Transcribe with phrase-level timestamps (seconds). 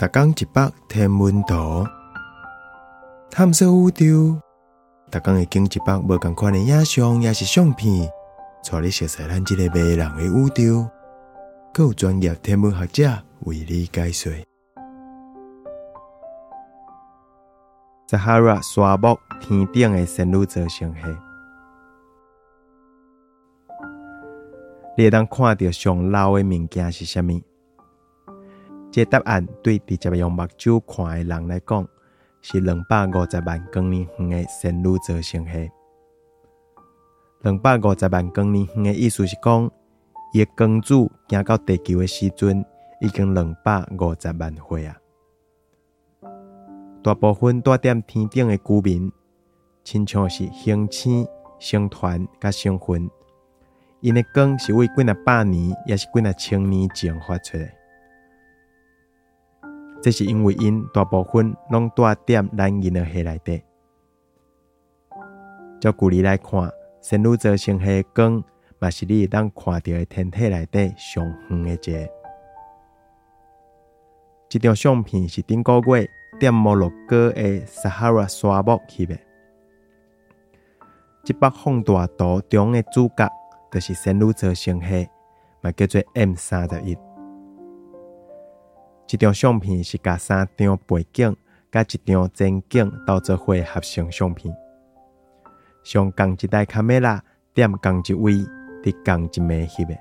[0.00, 1.86] 逐工一百天文图，
[3.30, 4.40] 探索宇宙。
[5.10, 8.10] 逐工会经一百无共款的影像，也是相片，
[8.64, 10.88] 带你熟悉咱即个迷人的宇宙。
[11.74, 14.32] 更有专业天文学者为你解说。
[18.06, 21.00] 撒哈拉沙漠天顶的仙女座星系，
[24.96, 27.44] 你会当看到上老的物件是虾米？
[28.90, 31.86] 这答案对直接用目睭看的人来讲，
[32.42, 35.70] 是两百五十万光年远的仙女座星系。
[37.42, 39.70] 两百五十万光年远的意思是讲，
[40.32, 40.94] 伊的光子
[41.28, 42.64] 行到地球的时阵，
[43.00, 44.96] 已经两百五十万岁啊！
[47.02, 49.12] 大部分住踮天顶的居民，
[49.84, 51.26] 亲像是星星、
[51.60, 53.10] 星团甲星云，
[54.00, 57.72] 因的光是为几若百年，也是几若千年前发出来。
[60.02, 63.62] 这是因为因大部分拢住踮咱银河系内底。
[65.80, 66.70] 照距离来看，
[67.00, 68.42] 仙女座星系光，
[68.78, 72.10] 嘛是你当看到的天体内底上远的一个。
[74.48, 76.08] 这张相片是顶个月
[76.40, 79.16] 踮摩洛哥的撒哈拉沙漠翕的。
[81.22, 83.28] 这幅放大图中的主角，
[83.70, 85.08] 就是仙女座星系，
[85.60, 86.96] 嘛叫做 M 三十一。
[89.12, 91.36] 一张相片是甲三张背景
[91.72, 94.54] 甲一张前景到做伙合成相片，
[95.82, 97.20] 上共一台卡梅拉
[97.52, 98.34] 点共一位
[98.84, 99.98] 伫共一面翕的，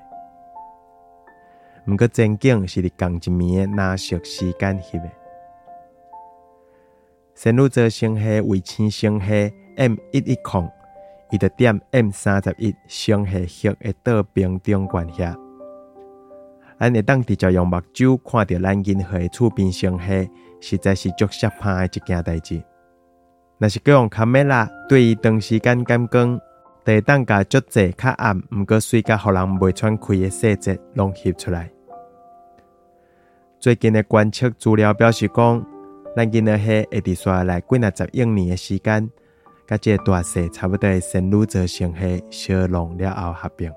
[1.87, 5.09] 毋过前景是伫共一暝的蓝色时间翕的。
[7.33, 10.69] 仙女座星系卫星星系 M 一一空，
[11.31, 15.48] 伊就点 M 三十一星系核的倒边中关遐。
[16.79, 20.29] 咱会当直接用目睭看到咱银河的厝边星系，
[20.61, 22.63] 实在是足适拍的一件代志。
[23.57, 26.39] 若是佮用卡梅拉对伊长时间感光，
[26.85, 31.69] 就会当甲足济较暗，毋过水甲互人袂喘气的细节拢翕出来。
[33.59, 35.65] 最近的观测资料表示讲，
[36.15, 39.09] 咱银河系会伫刷来几若十亿年的时间，
[39.67, 43.69] 甲这大细差不多的仙女座星系相融了后合并。